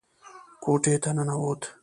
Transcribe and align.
کوټې 0.63 0.93
ته 1.03 1.09
ننوت. 1.15 1.61